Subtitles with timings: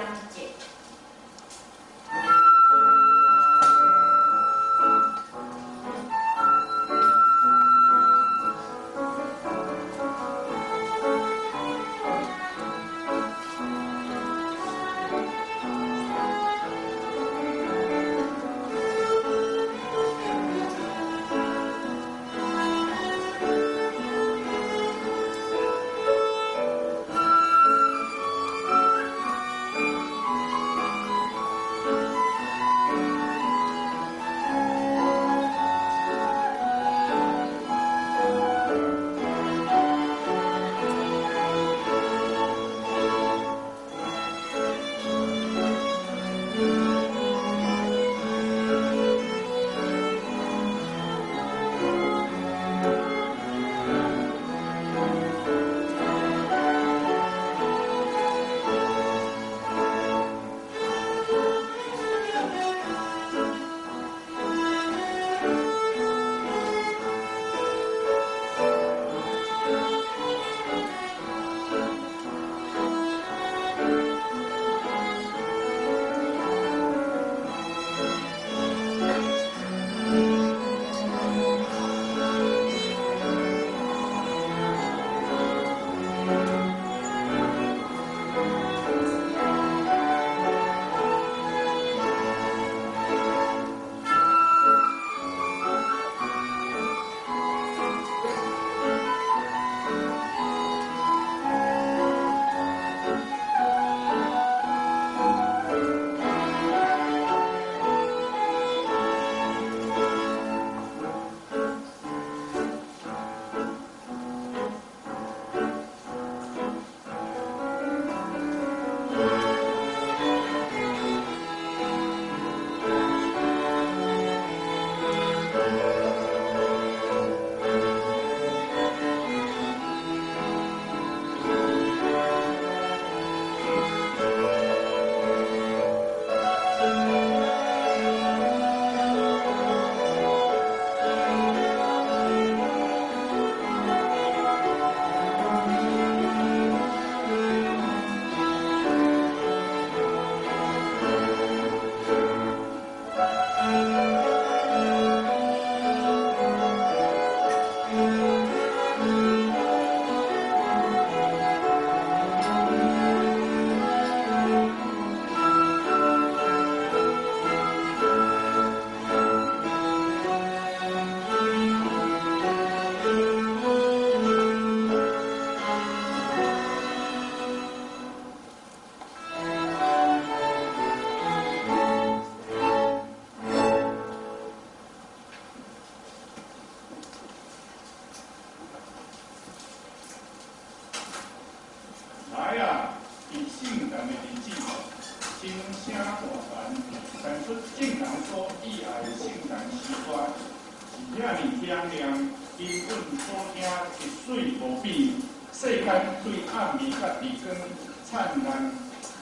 [0.00, 0.49] 来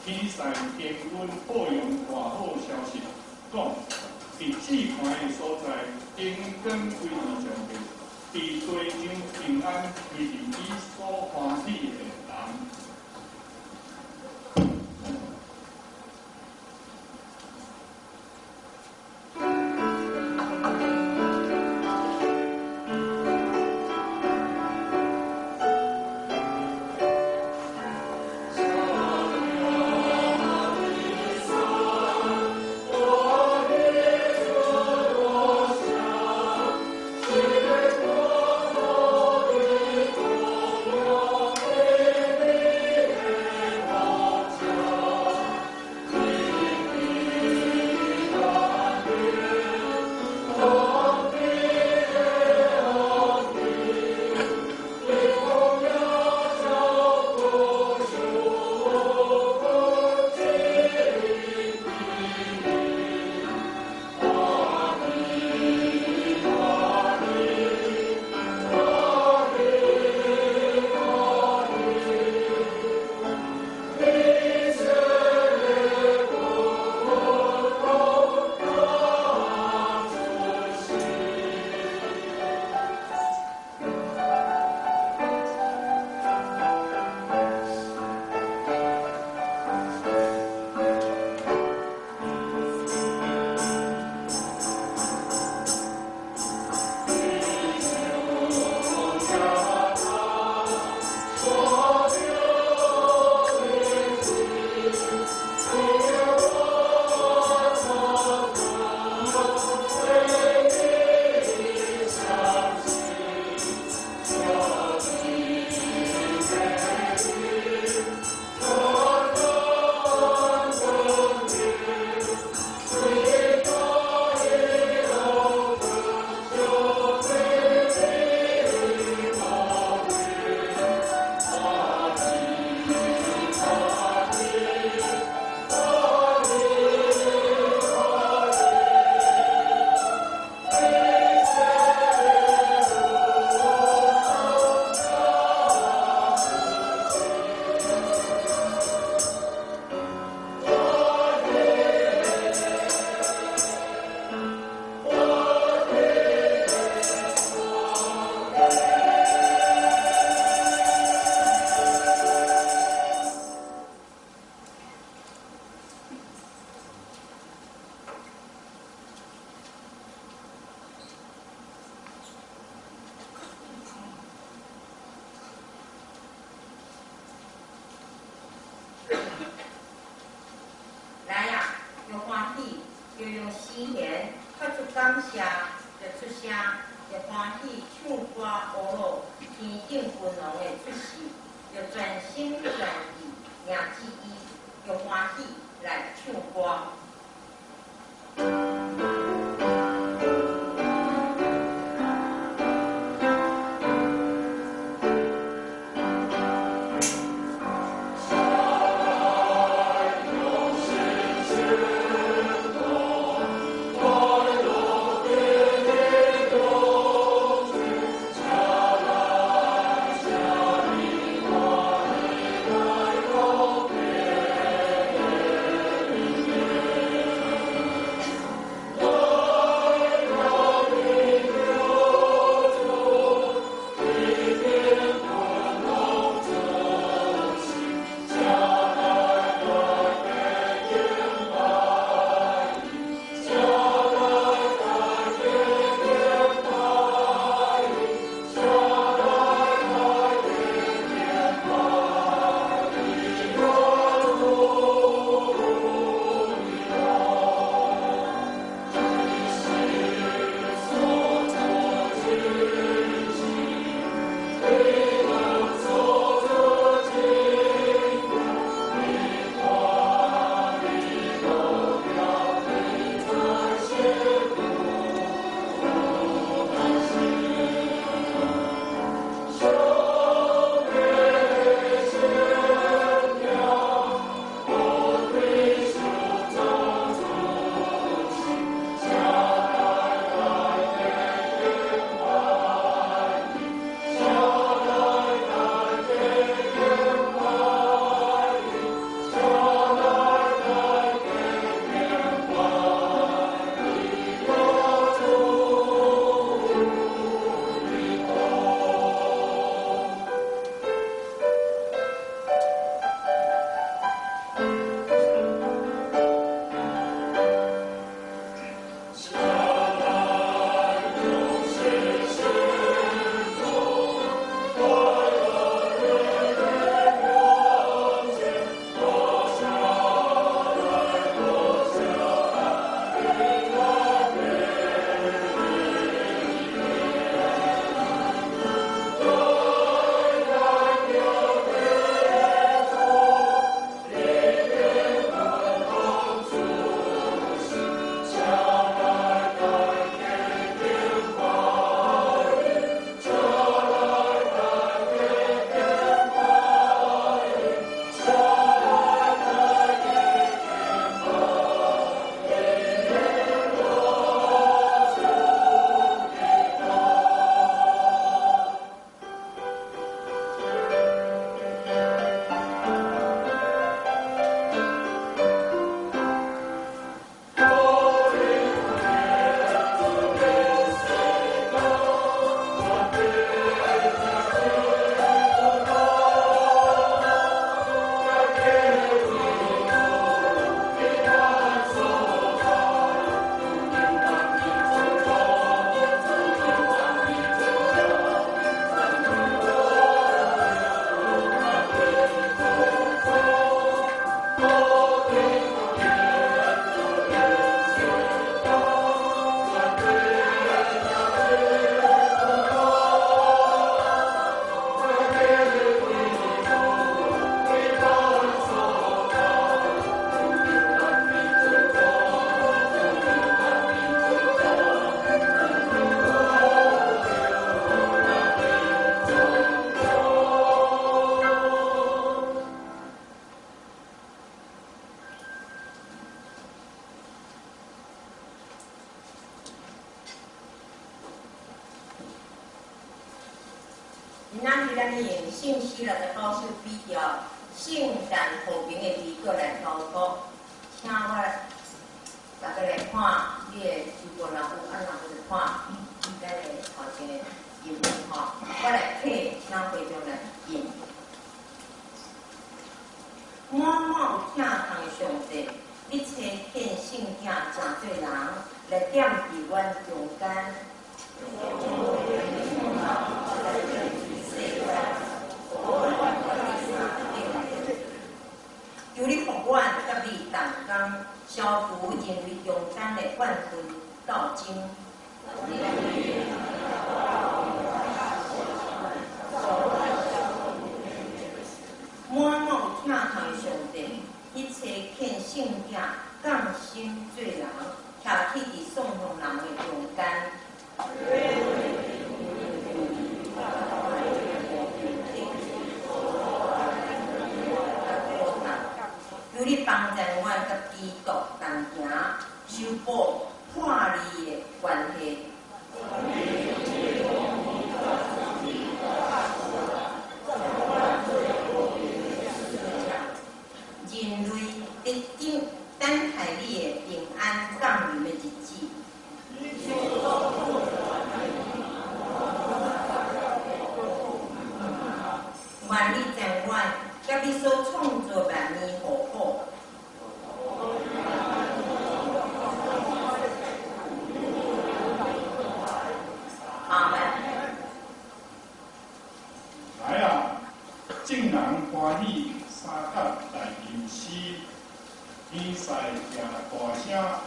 [0.05, 0.85] 其上经
[1.19, 3.00] 文报用大好消息，
[3.52, 3.57] 讲
[4.38, 5.67] 是祭坛的所在，
[6.23, 7.73] 阴间鬼门之地，
[8.33, 8.97] 是最终
[9.35, 9.67] 平安
[10.17, 10.57] 为人汝
[10.97, 10.99] 所
[11.33, 11.37] 欢
[11.67, 12.17] 喜的。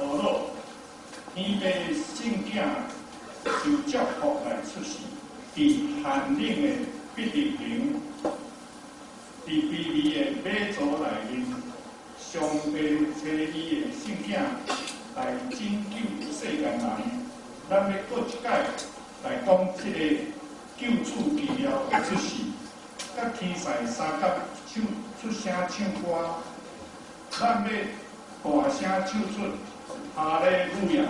[0.01, 0.25] 声呵乐，
[1.35, 1.61] 天父
[2.15, 2.51] 圣囝
[3.45, 3.47] 就
[3.85, 4.97] 祝福来出世，
[5.55, 6.43] 伫寒冷的
[7.15, 8.01] 必定平，
[9.45, 11.45] 伫卑微的马祖内面，
[12.17, 12.75] 上帝
[13.13, 14.27] 找伊的圣囝
[15.15, 15.19] 来
[15.51, 15.59] 拯
[15.91, 15.93] 救
[16.33, 16.81] 世间人。
[17.69, 18.47] 咱要搁一届
[19.23, 19.99] 来讲即个
[20.77, 21.61] 救主奇妙
[21.91, 22.25] 的出世。
[23.15, 24.23] 甲天神三甲
[24.67, 24.83] 唱
[25.21, 25.69] 出声唱
[26.01, 26.41] 歌，
[27.29, 27.69] 咱要
[28.43, 29.35] 大声唱出
[30.15, 31.03] 哈利路亚！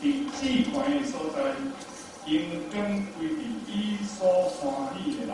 [0.00, 1.36] 伫至宽的所在，
[2.26, 2.32] 应
[2.70, 2.76] 当
[3.18, 3.72] 归伫伊
[4.04, 4.16] 所
[4.48, 5.32] 欢喜的人。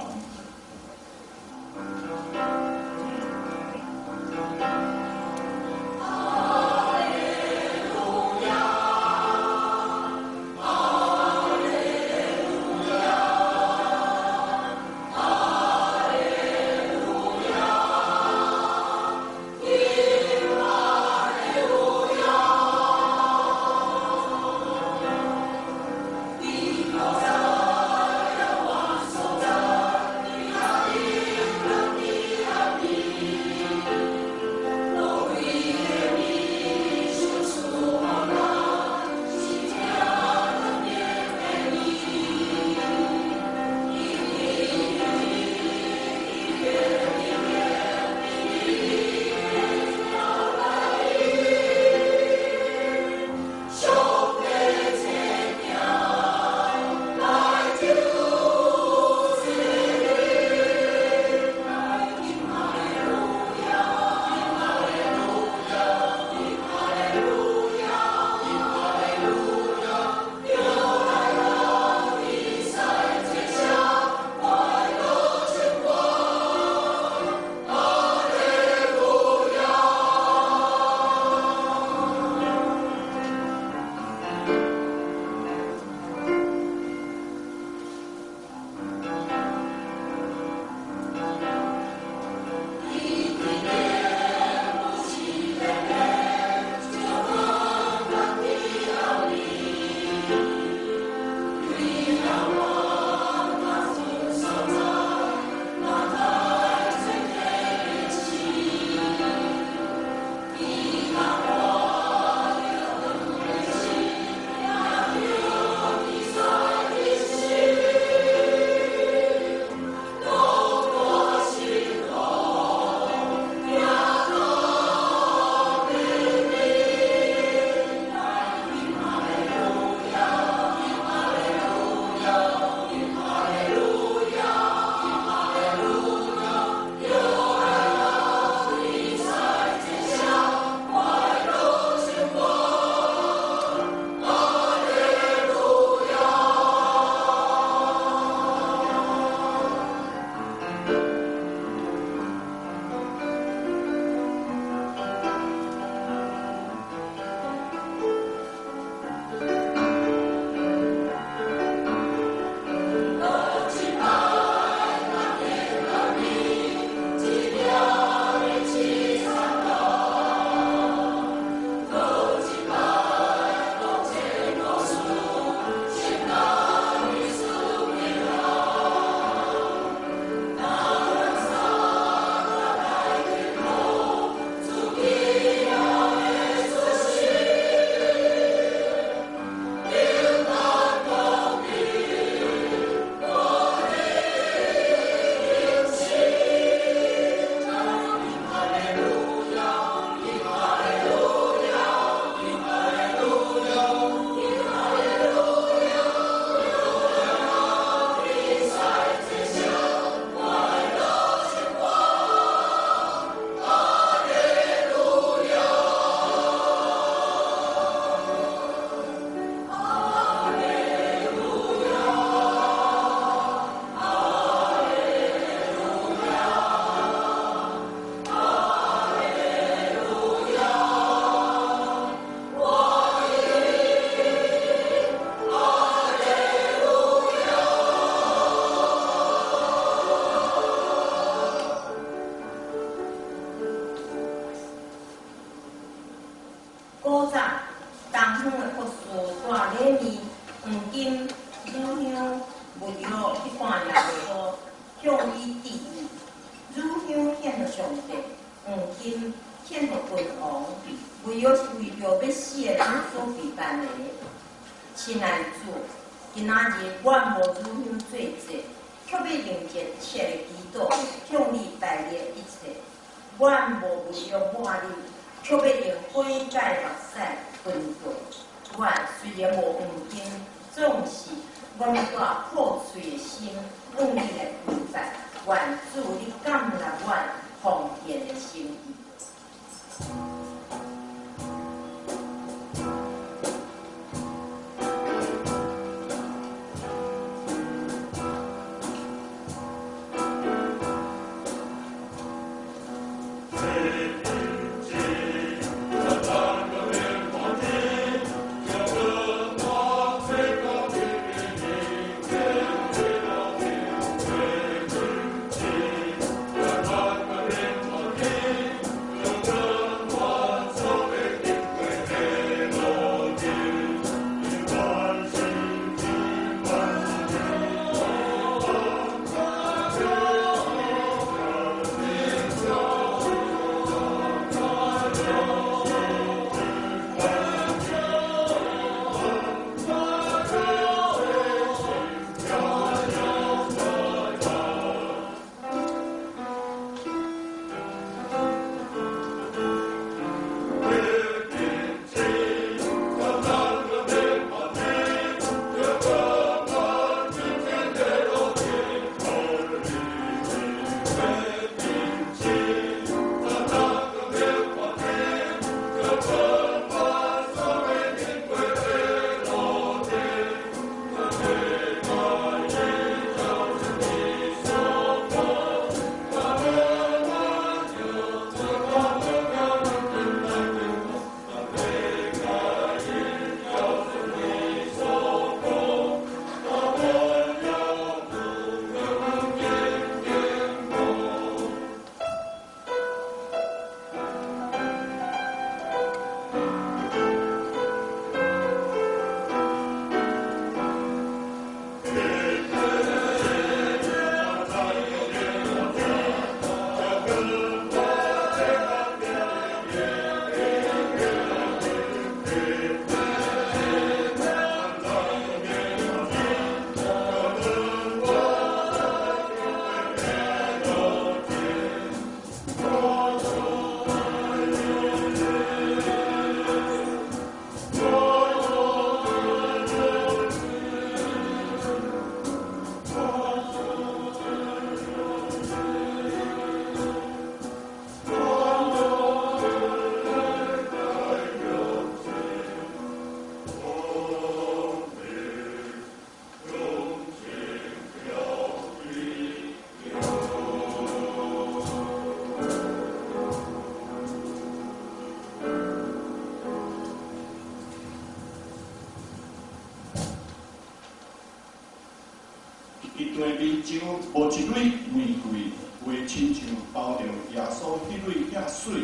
[463.83, 463.99] 就
[464.33, 465.71] 无一蕊玫瑰，
[466.05, 467.25] 会亲像包着
[467.55, 469.03] 耶稣迄蕊遐水，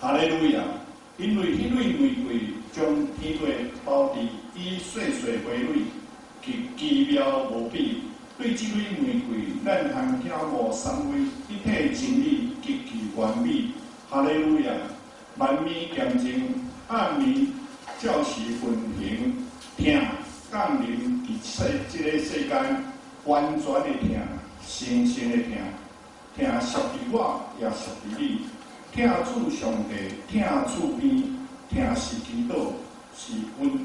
[0.00, 0.62] 哈利路亚！
[1.16, 2.40] 因为迄蕊玫瑰
[2.72, 2.84] 将
[3.20, 3.40] 天地
[3.84, 4.16] 包伫
[4.54, 5.84] 伊细细花蕊，
[6.44, 8.02] 其奇妙无比。
[8.36, 13.70] 对即蕊玫瑰，咱通听无三位一体真理极其完美，
[14.10, 14.72] 哈利路亚！
[15.38, 16.52] 万米恬静，
[16.88, 17.46] 暗暝
[18.00, 20.00] 照时分明，听
[20.50, 22.84] 降临伫世即个世间。
[23.26, 24.20] 完全的听，
[24.66, 25.56] 深深的听，
[26.36, 28.40] 听属于我，也属于你。
[28.94, 31.24] 听主上帝，听主边，
[31.68, 32.74] 听是基督，
[33.16, 33.83] 是稳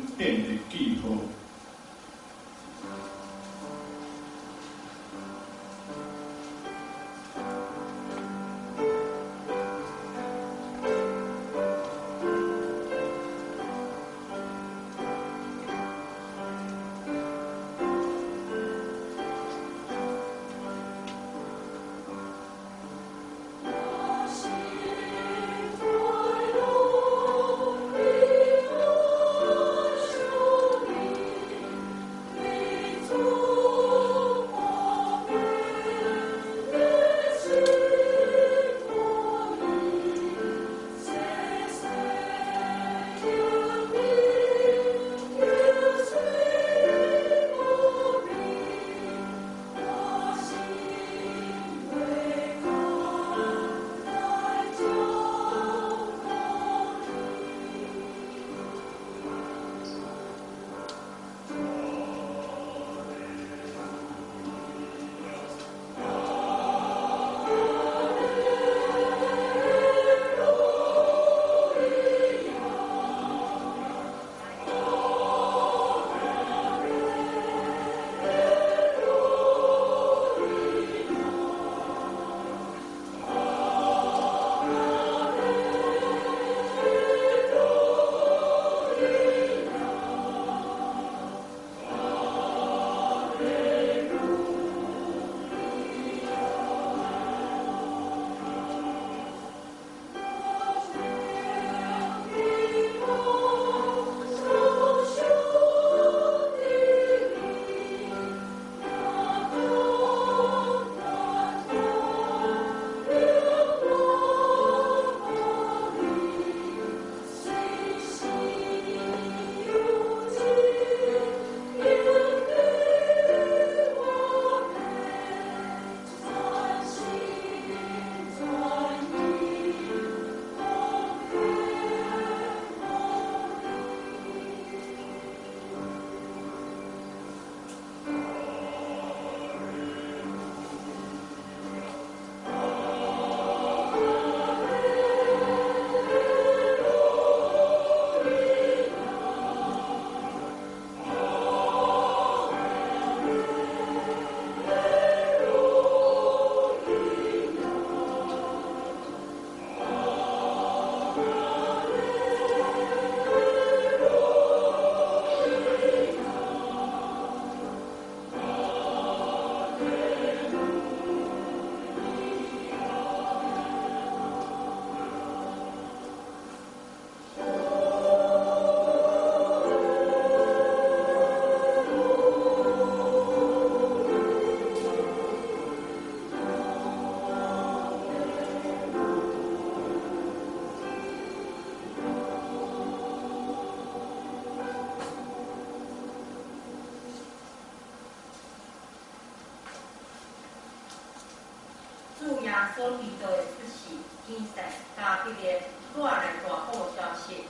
[202.80, 203.92] 所领导的这是
[204.26, 205.60] 天灾，加这个
[205.94, 207.44] 热来大好消息，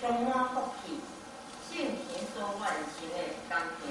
[0.00, 1.00] 充满福气，
[1.68, 3.90] 圣情所完成诶工程，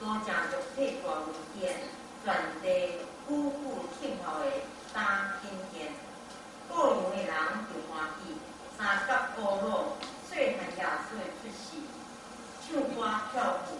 [0.00, 1.78] 多正玉体大无件，
[2.24, 2.26] 传
[2.60, 2.66] 递
[3.28, 5.92] 夫妇庆贺诶大庆典，
[6.68, 7.32] 各样诶人
[7.70, 8.34] 就欢喜，
[8.76, 9.96] 三角高落，
[10.28, 11.78] 细汉亚孙的出世，
[12.66, 12.98] 唱歌
[13.32, 13.78] 跳舞，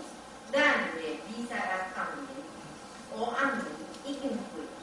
[0.52, 3.66] 咱的比赛来上演，我暗门
[4.04, 4.75] 已经开。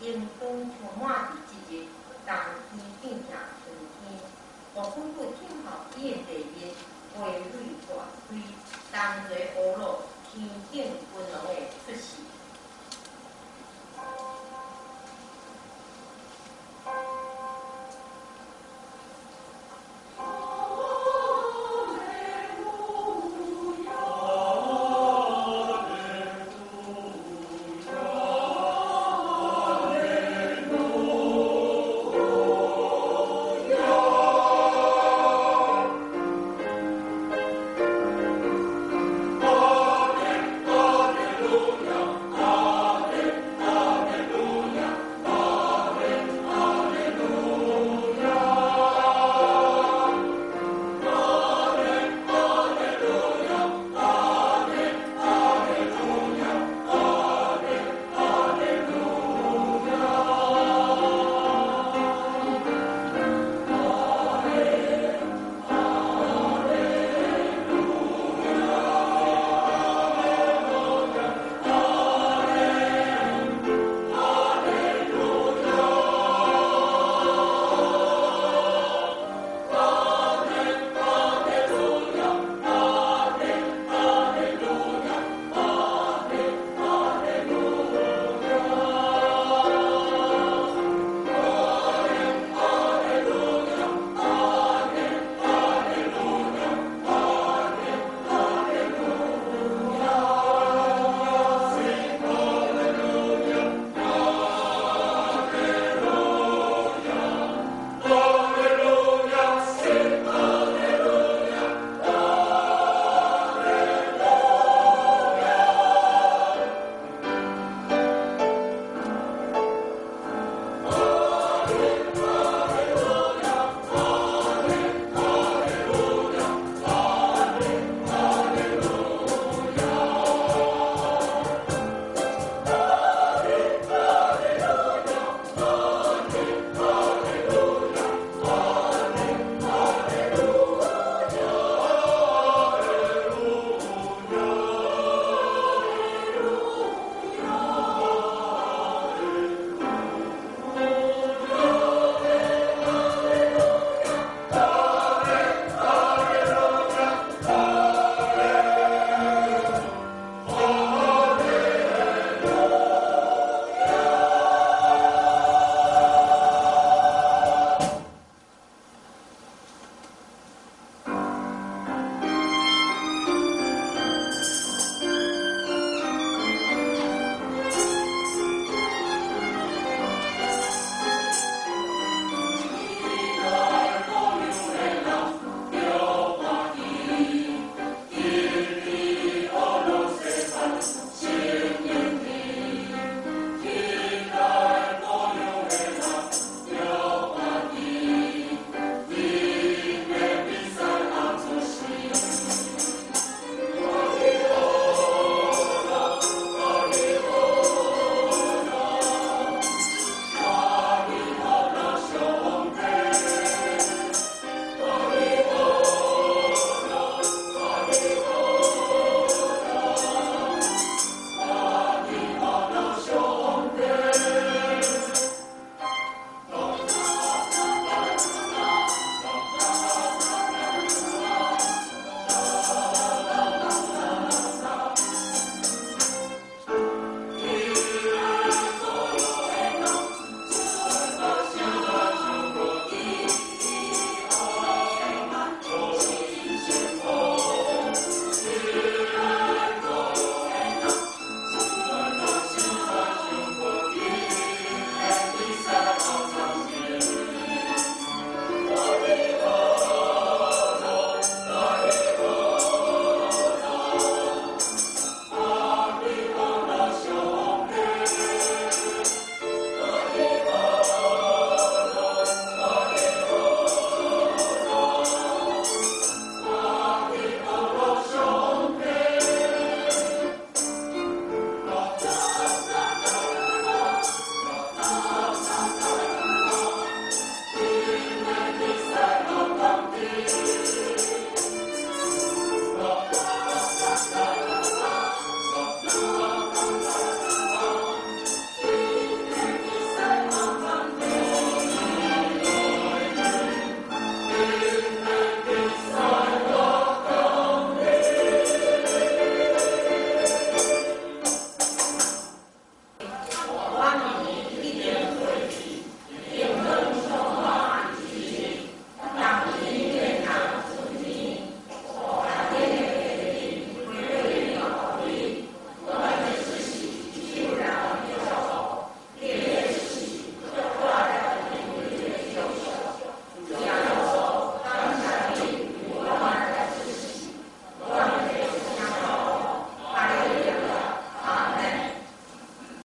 [0.00, 1.88] 因风充满的季节，
[2.26, 2.36] 当
[2.70, 3.30] 天变成
[3.62, 4.20] 春天。
[4.74, 6.74] 我通过天后夜地面，
[7.14, 7.88] 规律大
[8.28, 8.30] 开，
[8.92, 8.94] 当
[9.26, 10.34] 作乌落天
[10.70, 12.35] 顶温柔的出现。